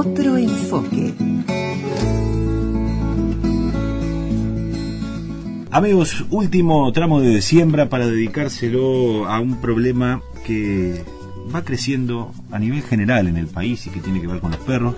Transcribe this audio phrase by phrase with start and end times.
[0.00, 1.12] Otro enfoque.
[5.72, 11.02] Amigos, último tramo de siembra para dedicárselo a un problema que
[11.52, 14.60] va creciendo a nivel general en el país y que tiene que ver con los
[14.60, 14.94] perros,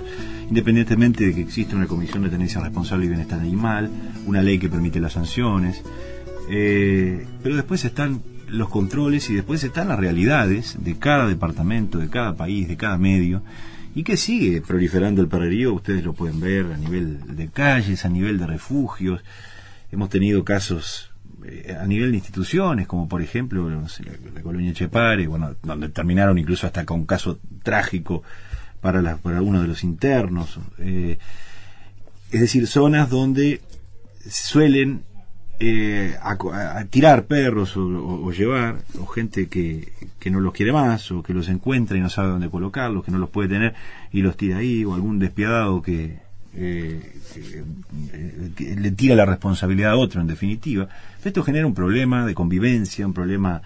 [0.50, 3.90] independientemente de que exista una comisión de tenencia responsable y bienestar animal,
[4.26, 5.82] una ley que permite las sanciones,
[6.50, 8.20] eh, pero después están
[8.50, 12.98] los controles y después están las realidades de cada departamento, de cada país, de cada
[12.98, 13.42] medio,
[13.94, 18.08] y que sigue proliferando el perrerío, ustedes lo pueden ver a nivel de calles, a
[18.08, 19.22] nivel de refugios,
[19.90, 21.10] hemos tenido casos
[21.44, 26.66] eh, a nivel de instituciones, como por ejemplo la, colonia Chepare, bueno, donde terminaron incluso
[26.66, 28.22] hasta con un caso trágico
[28.80, 30.58] para, la, para uno de los internos.
[30.78, 31.18] Eh,
[32.30, 33.60] es decir, zonas donde
[34.28, 35.02] suelen
[35.62, 41.22] eh, a, tirar perros o, llevar, o gente que, que, no los quiere más, o
[41.22, 43.74] que los encuentra y no sabe dónde colocarlos, que no los puede tener
[44.10, 46.18] y los tira ahí, o algún despiadado que,
[46.56, 47.00] eh,
[48.58, 50.88] le tira la responsabilidad a otro, en definitiva.
[51.22, 53.60] Esto genera un problema de convivencia, un problema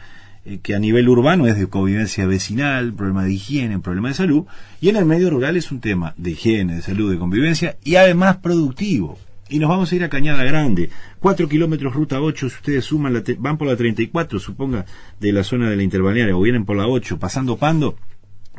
[0.45, 4.47] eh, que a nivel urbano es de convivencia vecinal, problema de higiene, problema de salud,
[4.81, 7.97] y en el medio rural es un tema de higiene, de salud, de convivencia, y
[7.97, 9.17] además productivo.
[9.55, 13.23] Y nos vamos a ir a Cañada Grande, 4 kilómetros ruta 8, si ustedes suman,
[13.39, 14.85] van por la 34, suponga,
[15.21, 17.97] de la zona de la interbalnearia, o vienen por la 8, pasando Pando,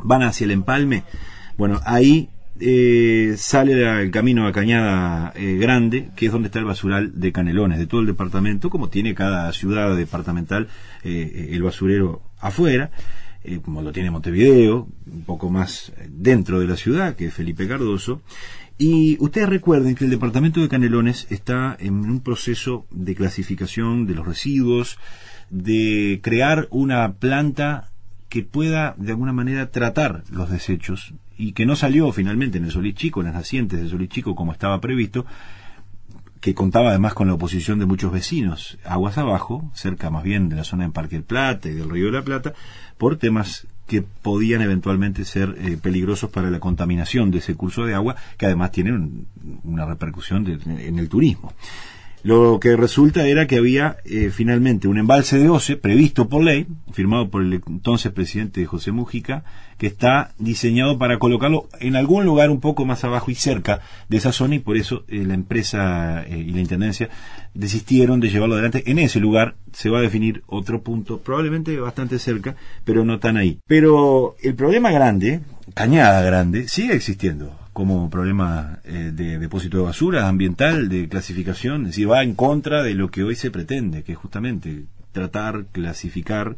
[0.01, 1.03] van hacia el empalme,
[1.57, 2.29] bueno, ahí
[2.61, 7.33] eh, sale el camino a Cañada eh, Grande, que es donde está el basural de
[7.33, 10.69] Canelones, de todo el departamento, como tiene cada ciudad departamental
[11.03, 12.91] eh, el basurero afuera,
[13.63, 18.21] como lo tiene Montevideo, un poco más dentro de la ciudad, que Felipe Cardoso.
[18.77, 24.15] Y ustedes recuerden que el departamento de Canelones está en un proceso de clasificación de
[24.15, 24.97] los residuos,
[25.49, 27.91] de crear una planta
[28.27, 32.71] que pueda de alguna manera tratar los desechos y que no salió finalmente en el
[32.71, 35.25] Solís Chico, en las nacientes de Solís Chico como estaba previsto,
[36.45, 40.55] que contaba además con la oposición de muchos vecinos, aguas abajo, cerca más bien de
[40.55, 42.53] la zona de Parque del Plata y del Río de la Plata,
[42.99, 47.95] por temas que podían eventualmente ser eh, peligrosos para la contaminación de ese curso de
[47.95, 48.91] agua, que además tiene
[49.63, 51.51] una repercusión en el turismo.
[52.25, 56.65] Lo que resulta era que había eh, finalmente un embalse de OCE previsto por ley,
[56.91, 59.43] firmado por el entonces presidente José Mújica,
[59.77, 64.17] que está diseñado para colocarlo en algún lugar un poco más abajo y cerca de
[64.17, 67.09] esa zona y por eso eh, la empresa eh, y la intendencia
[67.53, 68.81] desistieron de llevarlo adelante.
[68.87, 72.55] En ese lugar se va a definir otro punto, probablemente bastante cerca,
[72.85, 73.59] pero no tan ahí.
[73.67, 75.41] Pero el problema grande,
[75.75, 81.87] cañada grande, sigue existiendo como problema eh, de depósito de basura ambiental, de clasificación, es
[81.87, 86.55] decir, va en contra de lo que hoy se pretende, que es justamente tratar, clasificar.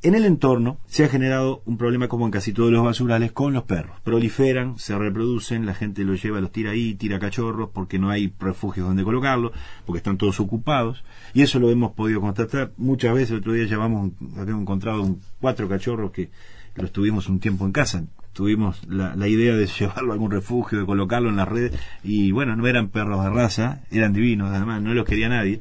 [0.00, 3.52] En el entorno se ha generado un problema como en casi todos los basurales con
[3.52, 4.00] los perros.
[4.02, 8.32] Proliferan, se reproducen, la gente los lleva, los tira ahí, tira cachorros porque no hay
[8.40, 9.52] refugios donde colocarlos,
[9.84, 11.04] porque están todos ocupados.
[11.34, 13.32] Y eso lo hemos podido constatar muchas veces.
[13.32, 16.30] El otro día llevamos, habíamos encontrado un, cuatro cachorros que
[16.76, 20.80] los tuvimos un tiempo en casa tuvimos la, la, idea de llevarlo a algún refugio,
[20.80, 24.82] de colocarlo en las redes, y bueno, no eran perros de raza, eran divinos, además,
[24.82, 25.60] no los quería nadie,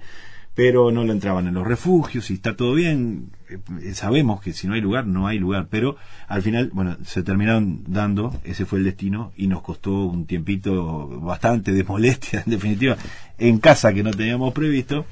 [0.60, 4.68] pero no lo entraban en los refugios y está todo bien, eh, sabemos que si
[4.68, 5.96] no hay lugar, no hay lugar, pero
[6.28, 11.08] al final, bueno, se terminaron dando, ese fue el destino, y nos costó un tiempito
[11.22, 12.98] bastante de molestia, en definitiva,
[13.38, 15.06] en casa que no teníamos previsto,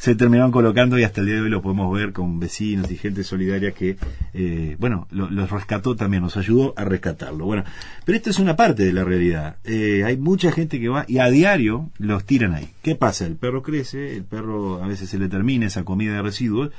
[0.00, 2.96] se terminaron colocando y hasta el día de hoy lo podemos ver con vecinos y
[2.96, 3.98] gente solidaria que,
[4.32, 7.44] eh, bueno, los rescató también, nos ayudó a rescatarlo.
[7.44, 7.64] Bueno,
[8.06, 9.56] pero esto es una parte de la realidad.
[9.62, 12.70] Eh, hay mucha gente que va y a diario los tiran ahí.
[12.80, 13.26] ¿Qué pasa?
[13.26, 16.70] El perro crece, el perro a veces se le termina esa comida de residuos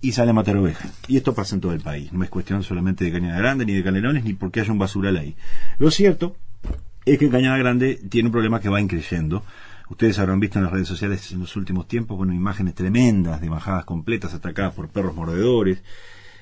[0.00, 0.92] y sale a matar ovejas.
[1.08, 2.12] Y esto pasa en todo el país.
[2.12, 5.16] No es cuestión solamente de Cañada Grande, ni de Canelones, ni porque haya un basural
[5.16, 5.34] ahí.
[5.80, 6.36] Lo cierto
[7.04, 9.42] es que Cañada Grande tiene un problema que va increyendo.
[9.90, 13.48] Ustedes habrán visto en las redes sociales en los últimos tiempos, bueno, imágenes tremendas de
[13.48, 15.82] bajadas completas atacadas por perros mordedores.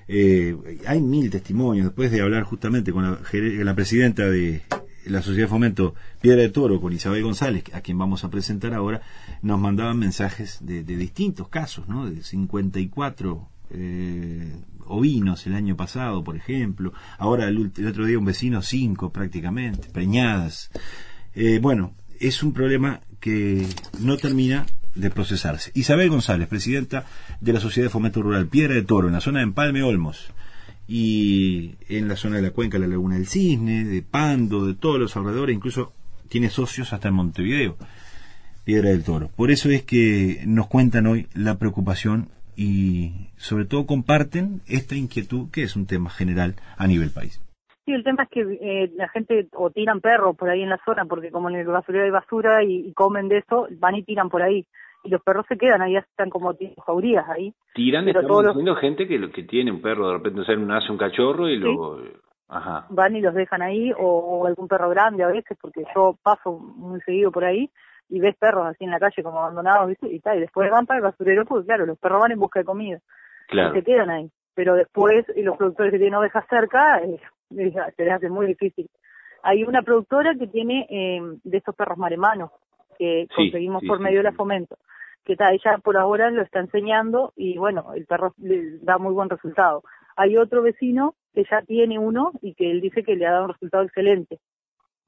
[0.07, 0.55] Eh,
[0.87, 1.87] hay mil testimonios.
[1.87, 4.63] Después de hablar justamente con la, presidenta de
[5.07, 8.75] la Sociedad de Fomento Piedra de Toro, con Isabel González, a quien vamos a presentar
[8.75, 9.01] ahora,
[9.41, 12.09] nos mandaban mensajes de, distintos casos, ¿no?
[12.09, 16.93] De 54 eh, ovinos el año pasado, por ejemplo.
[17.17, 20.71] Ahora, el, otro día, un vecino, cinco prácticamente, preñadas.
[21.35, 23.67] Eh, bueno, es un problema que
[24.01, 25.71] no termina de procesarse.
[25.75, 27.07] Isabel González, presidenta
[27.41, 30.31] de la Sociedad de Fomento Rural Piedra de Toro, en la zona de Empalme Olmos,
[30.89, 34.99] y en la zona de la cuenca, la Laguna del Cisne, de Pando, de todos
[34.99, 35.93] los alrededores, incluso
[36.29, 37.77] tiene socios hasta en Montevideo,
[38.65, 39.31] Piedra del Toro.
[39.37, 45.51] Por eso es que nos cuentan hoy la preocupación y sobre todo comparten esta inquietud
[45.51, 47.41] que es un tema general a nivel país.
[47.89, 50.79] Sí, el tema es que eh, la gente o tiran perros por ahí en la
[50.85, 54.29] zona, porque como en el basurero hay basura y, comen de eso, van y tiran
[54.29, 54.67] por ahí.
[55.05, 56.55] Y los perros se quedan ahí, están como
[56.85, 57.55] jaurías ahí.
[57.73, 60.99] Tiran, Pero estamos diciendo gente que, que tiene un perro, de repente se nace un
[60.99, 62.03] cachorro y luego...
[62.51, 62.85] Ajá.
[62.91, 67.01] Van y los dejan ahí, o, algún perro grande a veces, porque yo paso muy
[67.01, 67.71] seguido por ahí
[68.11, 70.13] y ves perros así en la calle como abandonados, ¿viste?
[70.13, 72.61] Y, tal, y después van para el basurero, pues claro, los perros van en busca
[72.61, 72.99] de comida.
[73.49, 73.75] Claro.
[73.75, 74.31] Y se quedan ahí.
[74.55, 77.19] Pero después, y los productores que tienen ovejas cerca, eh,
[77.49, 78.89] se les hace muy difícil.
[79.43, 82.51] Hay una productora que tiene eh, de estos perros maremanos,
[82.99, 84.77] que conseguimos por medio de la fomento,
[85.25, 89.13] que está, ella por ahora lo está enseñando y bueno, el perro le da muy
[89.13, 89.83] buen resultado.
[90.17, 93.45] Hay otro vecino que ya tiene uno y que él dice que le ha dado
[93.45, 94.41] un resultado excelente.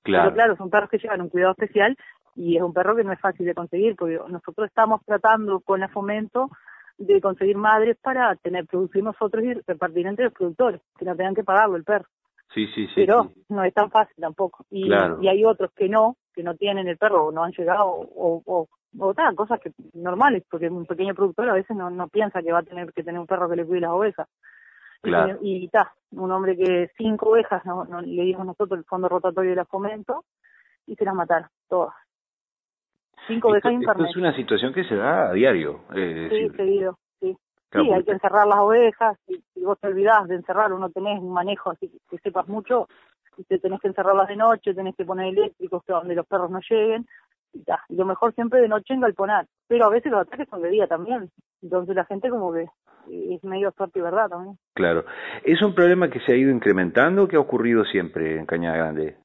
[0.03, 0.25] Claro.
[0.25, 1.97] Pero claro, son perros que llevan un cuidado especial
[2.37, 5.81] y es un perro que no es fácil de conseguir, porque nosotros estamos tratando con
[5.81, 6.49] la fomento
[6.97, 11.35] de conseguir madres para tener producir nosotros y repartir entre los productores, que no tengan
[11.35, 12.07] que pagarlo el perro.
[12.53, 12.93] Sí, sí, sí.
[12.97, 14.65] Pero no es tan fácil tampoco.
[14.71, 17.87] Y, y hay otros que no, que no tienen el perro o no han llegado
[17.87, 18.69] o, o,
[18.99, 22.53] o tal, cosas que normales, porque un pequeño productor a veces no, no piensa que
[22.53, 24.29] va a tener que tener un perro que le cuide las ovejas.
[25.01, 25.39] Claro.
[25.41, 29.57] Y está, un hombre que cinco ovejas no, le dimos nosotros el fondo rotatorio de
[29.57, 30.25] la fomento
[30.87, 31.95] y se las mataron, todas.
[33.27, 35.85] Cinco ovejas esto, es una situación que se da a diario.
[35.95, 36.99] Eh, sí, seguido,
[37.73, 37.79] sí.
[37.81, 39.19] sí, hay que encerrar las ovejas.
[39.27, 42.89] Si, vos te olvidás de encerrar o no tenés un manejo así que sepas mucho,
[43.37, 46.61] y te tenés que encerrarlas de noche, tenés que poner eléctricos donde los perros no
[46.69, 47.07] lleguen.
[47.53, 49.47] Y, y lo mejor siempre de noche en galponar.
[49.67, 51.31] Pero a veces los ataques son de día también.
[51.63, 52.69] Entonces la gente como que
[53.09, 54.59] es medio suerte y verdad también.
[54.75, 55.05] Claro.
[55.45, 58.77] ¿Es un problema que se ha ido incrementando o que ha ocurrido siempre en Cañada
[58.77, 59.17] Grande?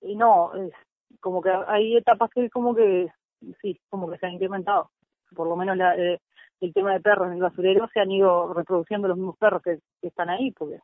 [0.00, 0.72] Y no, es
[1.20, 3.08] como que hay etapas que como que,
[3.60, 4.90] sí, como que se han incrementado.
[5.34, 6.20] Por lo menos la, eh,
[6.60, 9.78] el tema de perros en el basurero se han ido reproduciendo los mismos perros que,
[10.02, 10.80] están ahí, porque...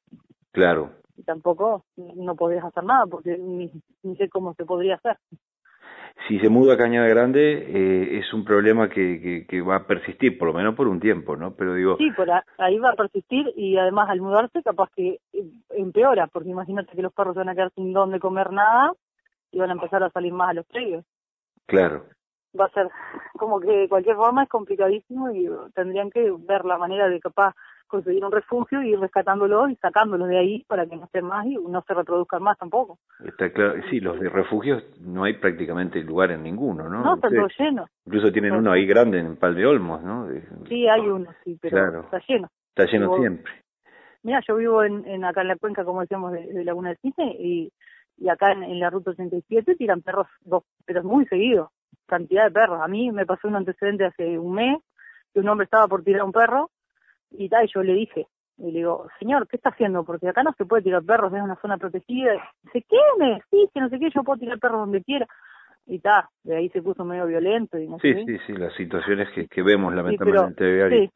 [0.52, 0.90] Claro.
[1.16, 3.70] Y tampoco no podrías hacer nada, porque ni,
[4.02, 5.16] ni sé cómo se podría hacer
[6.28, 10.38] si se muda a Cañada Grande eh, es un problema que, que, va a persistir,
[10.38, 11.54] por lo menos por un tiempo, ¿no?
[11.54, 11.96] Pero digo...
[11.96, 12.28] Sí, por
[12.58, 17.02] ahí va a persistir y además al mudarse capaz que eh, empeora, porque imagínate que
[17.02, 18.92] los perros van a quedar sin dónde comer nada
[19.50, 21.04] y van a empezar a salir más a los predios.
[21.66, 22.04] Claro.
[22.58, 22.88] Va a ser
[23.38, 27.54] como que de cualquier forma es complicadísimo y tendrían que ver la manera de capaz
[27.93, 31.44] conseguir un refugio y ir rescatándolos y sacándolos de ahí para que no estén más
[31.46, 32.99] y no se reproduzcan más tampoco.
[33.22, 37.04] Está claro, sí, los de refugios no hay prácticamente lugar en ninguno, ¿no?
[37.04, 37.87] No, está todo lleno.
[38.06, 40.26] Incluso tienen uno ahí grande en Pal de Olmos, ¿no?
[40.69, 42.49] Sí, hay uno, sí, pero está lleno.
[42.70, 43.52] Está lleno siempre.
[44.22, 47.37] Mira, yo vivo en, en, acá en la cuenca, como decíamos, de, Laguna del Cisne
[47.38, 47.72] y,
[48.16, 51.72] y acá en, la ruta 87 tiran perros, dos, pero muy seguido,
[52.06, 52.80] cantidad de perros.
[52.82, 54.78] A mí me pasó un antecedente hace un mes
[55.32, 56.70] que un hombre estaba por tirar un perro
[57.30, 58.26] y tal, yo le dije,
[58.58, 60.04] y le digo, señor, ¿qué está haciendo?
[60.04, 62.32] Porque acá no se puede tirar perros, es una zona protegida.
[62.62, 63.70] dice, ¿qué me decís?
[63.72, 65.26] Que no sé qué, yo puedo tirar perros donde quiera.
[65.86, 67.78] Y tal, de ahí se puso medio violento.
[67.78, 71.10] Y no sí, sí, sí, las situaciones que, que vemos lamentablemente sí,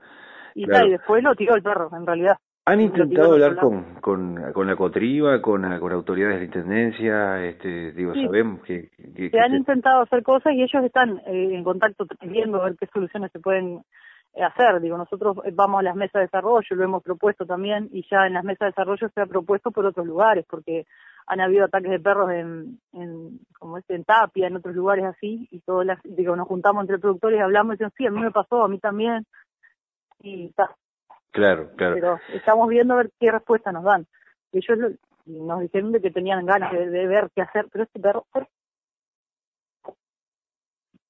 [0.55, 2.37] Y, y después lo tiró el perro, en realidad.
[2.69, 7.45] ¿Han intentado hablar con, con, con la Cotriba, con, con autoridades de la Intendencia?
[7.45, 8.91] Este, digo, sabemos que...
[9.31, 12.87] se han intentado hacer cosas y ellos están eh, en contacto viendo a ver qué
[12.87, 13.83] soluciones se pueden
[14.35, 14.81] hacer.
[14.81, 18.35] Digo, nosotros vamos a las mesas de desarrollo, lo hemos propuesto también, y ya en
[18.35, 20.87] las mesas de desarrollo se ha propuesto por otros lugares, porque
[21.29, 25.47] han habido ataques de perros en, en como es, en Tapia, en otros lugares así,
[25.52, 28.21] y todas las, digo, nos juntamos entre productores y hablamos y decimos, sí, a mí
[28.21, 29.25] me pasó, a mí también,
[30.21, 30.75] y está.
[31.37, 31.95] Claro, claro.
[31.97, 34.07] Pero estamos viendo a ver qué respuesta nos dan.
[34.52, 34.78] Ellos
[35.26, 38.25] nos dijeron de que tenían ganas de, de ver qué hacer, pero este perro...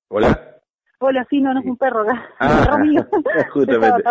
[0.08, 0.56] Hola.
[0.98, 2.28] Hola, sí, no, no es un perro acá.
[2.40, 2.76] Ah,
[3.52, 4.02] justamente.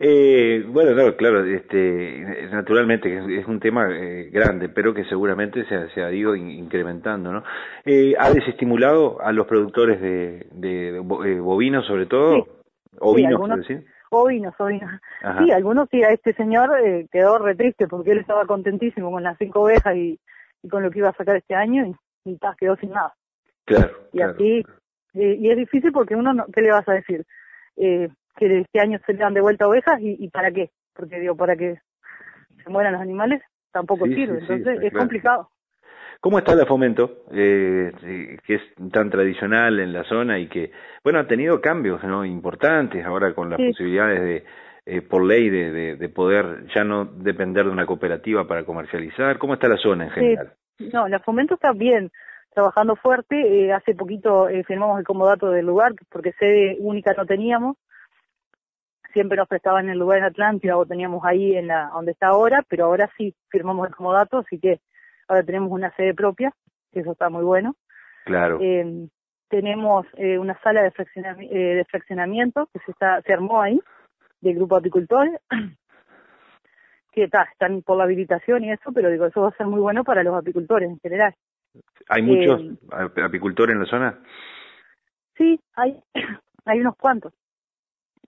[0.00, 6.02] eh, bueno, claro, este, naturalmente es un tema eh, grande, pero que seguramente se, se
[6.02, 7.42] ha ido incrementando, ¿no?
[7.86, 12.34] Eh, ¿Ha desestimulado a los productores de, de, eh, bovinos, sobre todo?
[12.34, 12.50] Sí.
[13.00, 13.78] ¿Ovinos, sí,
[14.22, 15.00] Ovinos, ovinos.
[15.38, 19.22] Sí, algunos sí, a este señor eh, quedó re triste porque él estaba contentísimo con
[19.22, 20.18] las cinco ovejas y,
[20.62, 23.14] y con lo que iba a sacar este año y, y quedó sin nada.
[23.64, 23.92] Claro.
[24.12, 24.64] Y así
[25.14, 27.24] eh, y es difícil porque uno, no, ¿qué le vas a decir?
[27.76, 30.70] Eh, que este año se le dan de vuelta ovejas y, y para qué?
[30.92, 31.78] Porque digo, para que
[32.62, 33.42] se mueran los animales
[33.72, 35.50] tampoco sirve, entonces es complicado.
[36.24, 37.92] ¿Cómo está el fomento, eh,
[38.46, 40.70] que es tan tradicional en la zona y que,
[41.02, 42.24] bueno, ha tenido cambios ¿no?
[42.24, 44.44] importantes ahora con las posibilidades de,
[44.86, 49.36] eh, por ley de, de, poder ya no depender de una cooperativa para comercializar?
[49.36, 50.52] ¿Cómo está la zona en general?
[50.94, 52.10] No, el fomento está bien
[52.54, 53.36] trabajando fuerte.
[53.66, 57.76] Eh, hace poquito eh, firmamos el comodato del lugar, porque sede única no teníamos.
[59.12, 62.28] Siempre nos prestaban en el lugar en Atlántida o teníamos ahí en la donde está
[62.28, 64.80] ahora, pero ahora sí firmamos el comodato, así que
[65.28, 66.52] ahora tenemos una sede propia,
[66.92, 67.76] que eso está muy bueno.
[68.24, 68.58] Claro.
[68.60, 69.08] Eh,
[69.48, 73.80] tenemos eh, una sala de, fraccionamiento, eh, de fraccionamiento que se, está, se armó ahí,
[74.40, 75.40] del grupo apicultores,
[77.12, 79.80] que está, están por la habilitación y eso, pero digo, eso va a ser muy
[79.80, 81.34] bueno para los apicultores en general.
[82.08, 84.18] ¿Hay muchos eh, apicultores en la zona?
[85.36, 86.00] Sí, hay,
[86.64, 87.32] hay unos cuantos.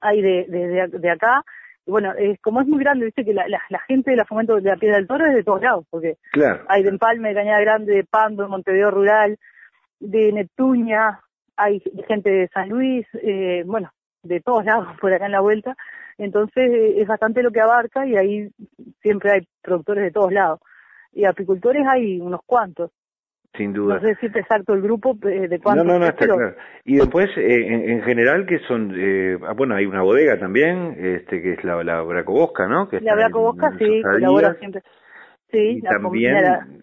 [0.00, 1.42] Hay de, de, de acá
[1.86, 4.56] y bueno, es, como es muy grande, viste que la, la, gente de la Fomento
[4.56, 6.16] de la Piedra del Toro es de todos lados, porque
[6.68, 9.38] hay de Empalme, de Cañada Grande, de Pando, de Montevideo Rural,
[10.00, 11.20] de Neptunia,
[11.56, 13.90] hay gente de San Luis, eh, bueno,
[14.22, 15.76] de todos lados por acá en la vuelta.
[16.18, 18.50] Entonces eh, es bastante lo que abarca y ahí
[19.00, 20.60] siempre hay productores de todos lados.
[21.12, 22.90] Y apicultores hay unos cuantos.
[23.56, 23.94] Sin duda.
[23.94, 25.86] No sé exacto el grupo de cuántos.
[25.86, 26.54] No, no, no, está claro.
[26.84, 31.40] Y después, eh, en, general, que son, eh, ah, bueno, hay una bodega también, este
[31.40, 32.88] que es la, la Bracobosca, ¿no?
[32.88, 34.82] Que la Bracobosca, sí, colabora siempre.
[35.50, 36.36] Sí, y también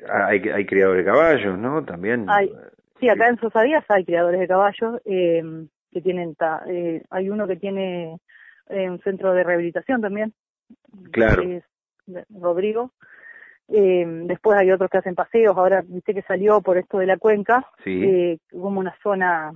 [0.09, 1.83] hay, hay criadores de caballos, ¿no?
[1.83, 2.25] También.
[2.29, 2.51] Hay,
[2.99, 5.43] sí, acá en Sosadías hay criadores de caballos eh,
[5.91, 8.17] que tienen, ta, eh, hay uno que tiene
[8.69, 10.33] eh, un centro de rehabilitación también.
[11.11, 11.43] Claro.
[11.43, 11.63] Es
[12.29, 12.91] Rodrigo
[13.69, 17.17] eh, después hay otros que hacen paseos, ahora viste que salió por esto de la
[17.17, 19.53] cuenca, eh, como una zona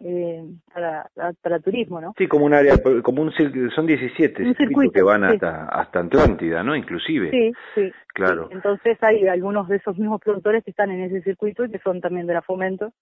[0.00, 0.42] eh,
[0.72, 1.08] para,
[1.40, 2.14] para turismo, ¿no?
[2.16, 3.32] Sí, como un área, como un
[3.74, 6.74] son 17 un circuitos que van hasta hasta Atlántida, ¿no?
[6.74, 7.30] Inclusive.
[7.30, 7.92] Sí, sí.
[8.08, 8.48] Claro.
[8.50, 12.00] Entonces hay algunos de esos mismos productores que están en ese circuito y que son
[12.00, 12.92] también de la Fomento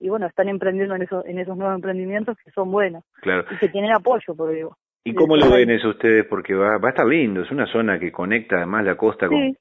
[0.00, 3.44] y bueno, están emprendiendo en esos en esos nuevos emprendimientos que son buenos claro.
[3.50, 4.76] y que tienen apoyo, por digo.
[5.04, 6.26] ¿Y cómo lo ven eso ustedes?
[6.26, 9.38] Porque va, va a estar lindo, es una zona que conecta además la costa con,
[9.38, 9.56] sí.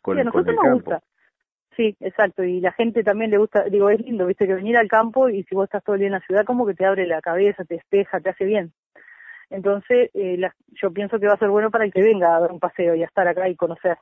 [0.00, 1.02] con, sí, a nosotros nos Gusta.
[1.76, 4.88] Sí, exacto, y la gente también le gusta, digo, es lindo, viste, que venir al
[4.88, 7.06] campo y si vos estás todo el día en la ciudad, como que te abre
[7.06, 8.72] la cabeza, te despeja, te hace bien.
[9.50, 12.40] Entonces, eh, la, yo pienso que va a ser bueno para el que venga a
[12.40, 13.96] dar un paseo y a estar acá y conocer.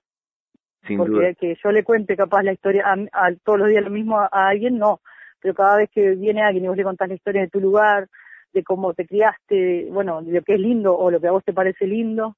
[0.87, 1.35] Sin Porque duda.
[1.35, 4.49] que yo le cuente capaz la historia a, todos los días lo mismo a, a,
[4.49, 5.01] alguien, no.
[5.41, 8.09] Pero cada vez que viene alguien y vos le contás la historia de tu lugar,
[8.52, 11.45] de cómo te criaste, bueno, de lo que es lindo o lo que a vos
[11.45, 12.37] te parece lindo.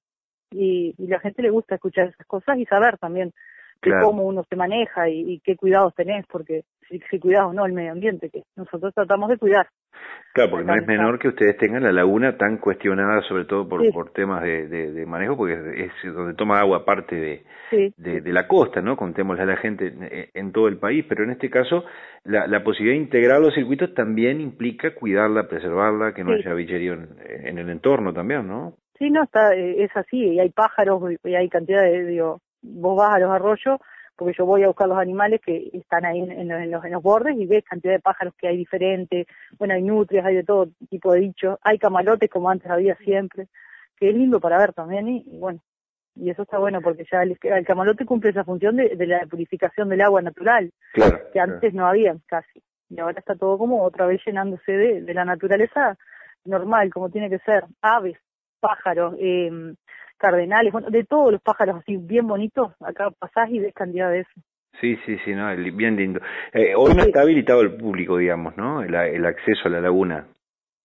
[0.52, 3.32] Y, y la gente le gusta escuchar esas cosas y saber también
[3.82, 7.64] de cómo uno se maneja y, qué cuidados tenés, porque si, si cuidás o no
[7.64, 9.66] el medio ambiente, que nosotros tratamos de cuidar.
[10.32, 13.90] Claro, porque no es menor que ustedes tengan la laguna tan cuestionada, sobre todo por,
[13.92, 18.80] por temas de, de, manejo, porque es donde toma agua parte de, de, la costa,
[18.80, 18.96] ¿no?
[18.96, 19.92] Contémosle a la gente
[20.32, 21.84] en, todo el país, pero en este caso
[22.22, 26.94] la, la posibilidad de integrar los circuitos también implica cuidarla, preservarla, que no haya bicherío
[26.94, 28.74] en, el entorno también, ¿no?
[28.98, 32.96] Sí, no, está, eh, es así, y hay pájaros, y hay cantidad de, digo, vos
[32.96, 33.80] vas a los arroyos
[34.20, 37.38] porque yo voy a buscar los animales que están ahí en, los, en los bordes
[37.38, 39.26] y ves cantidad de pájaros que hay diferentes,
[39.58, 43.48] bueno, hay nutrias, hay de todo tipo de dichos, hay camalotes como antes había siempre,
[43.96, 45.60] que es lindo para ver también y, bueno,
[46.14, 50.02] y eso está bueno porque ya el, camalote cumple esa función de, la purificación del
[50.02, 50.70] agua natural,
[51.32, 55.14] que antes no había casi, y ahora está todo como otra vez llenándose de, de
[55.14, 55.96] la naturaleza
[56.44, 58.18] normal, como tiene que ser, aves,
[58.60, 59.50] pájaros, eh,
[60.20, 64.20] cardenales, bueno, de todos los pájaros así bien bonitos, acá pasás y ves cantidad de
[64.20, 64.40] eso.
[64.80, 66.20] Sí, sí, sí, no, bien lindo.
[66.52, 68.82] Eh, hoy no está habilitado el público, digamos, ¿no?
[68.82, 70.28] El, el acceso a la laguna.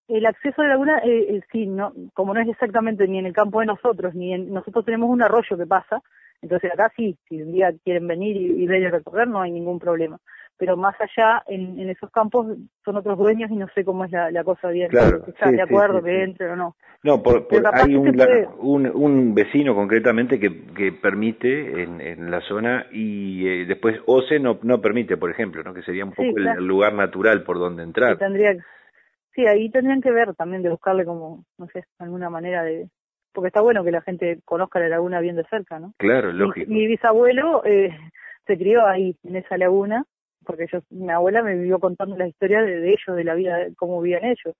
[0.08, 3.26] El acceso a la laguna, eh, eh, sí, no, como no es exactamente ni en
[3.26, 6.02] el campo de nosotros, ni en, nosotros tenemos un arroyo que pasa,
[6.42, 9.80] entonces acá sí, si un día quieren venir y, y ver recorrer, no hay ningún
[9.80, 10.20] problema
[10.58, 12.48] pero más allá en, en esos campos
[12.84, 14.90] son otros dueños y no sé cómo es la, la cosa bien.
[14.90, 16.76] Claro, ¿Están de acuerdo que entre o no?
[17.04, 18.20] No, por, hay un,
[18.60, 24.40] un, un, vecino concretamente que, que permite en, en la zona y eh, después OCE
[24.40, 25.74] no, no permite, por ejemplo, ¿no?
[25.74, 28.14] que sería un poco el, lugar natural por donde entrar.
[28.14, 28.56] Sí, tendría,
[29.36, 32.88] sí, ahí tendrían que ver también de buscarle como, no sé, alguna manera de...
[33.34, 35.94] Porque está bueno que la gente conozca la laguna bien de cerca, ¿no?
[35.98, 36.72] Claro, lógico.
[36.72, 37.90] Mi, mi bisabuelo eh,
[38.48, 40.06] se crió ahí, en esa laguna,
[40.46, 43.76] porque yo, mi abuela me vivió contando la historia de, ellos, de la vida, de
[43.76, 44.56] cómo vivían ellos,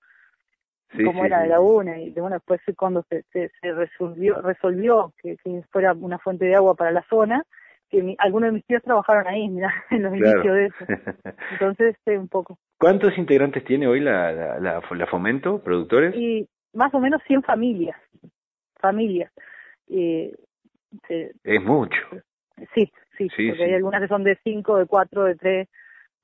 [1.04, 5.36] cómo era de la una, y bueno, después cuando se, se, resolvió, resolvió que,
[5.70, 7.42] fuera una fuente de agua para la zona,
[7.90, 10.84] que algunos de mis tíos trabajaron ahí, mira, en los inicios de eso.
[11.52, 12.58] Entonces, este, un poco.
[12.78, 16.14] ¿Cuántos integrantes tiene hoy la, la, la, Fomento, productores?
[16.14, 17.96] Y más o menos 100 familias,
[18.80, 19.32] familias.
[19.88, 20.34] Eh,
[21.44, 21.98] es mucho.
[22.74, 25.68] Sí, sí, porque hay algunas que son de cinco, de cuatro, de tres,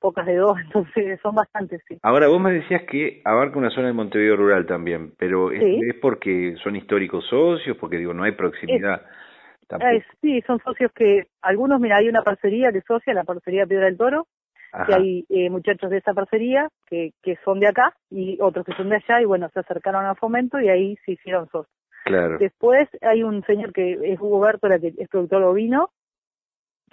[0.03, 1.97] pocas de dos, entonces son bastantes, sí.
[2.03, 6.55] Ahora, vos me decías que abarca una zona de Montevideo rural también, pero ¿es, porque
[6.61, 7.77] son históricos socios?
[7.77, 9.01] Porque digo, no hay proximidad.
[10.21, 13.97] sí, son socios que, algunos, mira, hay una parcería que socia, la parcería Piedra del
[13.97, 14.27] Toro,
[14.87, 18.73] que hay eh, muchachos de esa parcería que, que son de acá y otros que
[18.73, 21.77] son de allá y bueno, se acercaron al fomento y ahí se hicieron socios.
[22.03, 22.37] Claro.
[22.39, 25.91] Después hay un señor que es Hugo Bertola, que es productor ovino,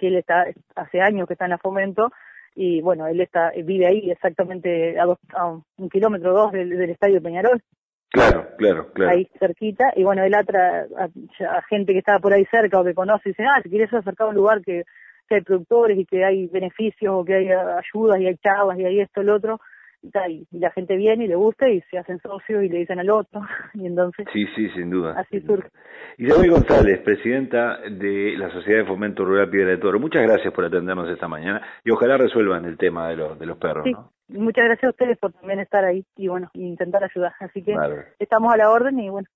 [0.01, 2.11] que él está, hace años que está en la fomento,
[2.55, 6.69] y bueno, él está vive ahí exactamente a, dos, a un kilómetro o dos del,
[6.69, 7.61] del estadio de Peñarol.
[8.09, 9.11] Claro, claro, claro.
[9.11, 12.95] Ahí cerquita, y bueno, él atra a, gente que estaba por ahí cerca o que
[12.95, 14.83] conoce, y dice, ah, si quieres acercar a un lugar que,
[15.29, 18.85] que hay productores y que hay beneficios o que hay ayudas y hay charlas y
[18.85, 19.61] hay esto, el otro,
[20.01, 23.09] y, la gente viene y le gusta y se hacen socios y le dicen al
[23.09, 23.41] otro
[23.73, 25.69] y entonces sí sí sin duda así surge.
[26.17, 30.65] Isabel González presidenta de la Sociedad de Fomento Rural Piedra de Toro muchas gracias por
[30.65, 33.93] atendernos esta mañana y ojalá resuelvan el tema de los de los perros sí.
[34.29, 37.75] muchas gracias a ustedes por también estar ahí y bueno intentar ayudar así que
[38.19, 39.27] estamos a la orden y bueno